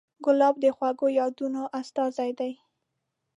[0.25, 2.51] ګلاب د خوږو یادونو استازی دی.